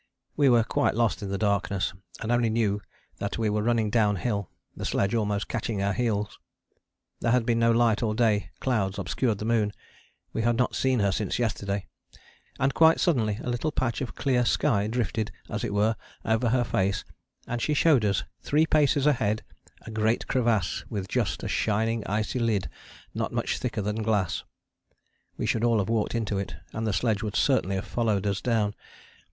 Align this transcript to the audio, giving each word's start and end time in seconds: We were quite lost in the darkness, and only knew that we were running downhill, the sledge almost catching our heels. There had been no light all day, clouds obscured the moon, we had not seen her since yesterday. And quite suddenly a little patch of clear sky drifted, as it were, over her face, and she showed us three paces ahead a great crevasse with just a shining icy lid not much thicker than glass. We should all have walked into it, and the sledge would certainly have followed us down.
We 0.35 0.49
were 0.49 0.63
quite 0.63 0.95
lost 0.95 1.21
in 1.21 1.29
the 1.29 1.37
darkness, 1.37 1.93
and 2.23 2.31
only 2.31 2.49
knew 2.49 2.81
that 3.19 3.37
we 3.37 3.51
were 3.51 3.61
running 3.61 3.91
downhill, 3.91 4.49
the 4.75 4.83
sledge 4.83 5.13
almost 5.13 5.47
catching 5.47 5.79
our 5.79 5.93
heels. 5.93 6.39
There 7.19 7.31
had 7.31 7.45
been 7.45 7.59
no 7.59 7.71
light 7.71 8.01
all 8.01 8.15
day, 8.15 8.49
clouds 8.59 8.97
obscured 8.97 9.37
the 9.37 9.45
moon, 9.45 9.73
we 10.33 10.41
had 10.41 10.57
not 10.57 10.73
seen 10.75 11.01
her 11.01 11.11
since 11.11 11.37
yesterday. 11.37 11.85
And 12.59 12.73
quite 12.73 12.99
suddenly 12.99 13.37
a 13.43 13.49
little 13.51 13.71
patch 13.71 14.01
of 14.01 14.15
clear 14.15 14.43
sky 14.43 14.87
drifted, 14.87 15.31
as 15.51 15.63
it 15.63 15.71
were, 15.71 15.95
over 16.25 16.49
her 16.49 16.63
face, 16.63 17.05
and 17.45 17.61
she 17.61 17.75
showed 17.75 18.03
us 18.03 18.23
three 18.41 18.65
paces 18.65 19.05
ahead 19.05 19.43
a 19.83 19.91
great 19.91 20.25
crevasse 20.25 20.83
with 20.89 21.07
just 21.07 21.43
a 21.43 21.47
shining 21.47 22.03
icy 22.07 22.39
lid 22.39 22.67
not 23.13 23.31
much 23.31 23.59
thicker 23.59 23.83
than 23.83 24.01
glass. 24.01 24.43
We 25.37 25.45
should 25.45 25.63
all 25.63 25.77
have 25.77 25.89
walked 25.89 26.15
into 26.15 26.39
it, 26.39 26.55
and 26.73 26.87
the 26.87 26.91
sledge 26.91 27.21
would 27.21 27.35
certainly 27.35 27.75
have 27.75 27.85
followed 27.85 28.25
us 28.25 28.41
down. 28.41 28.73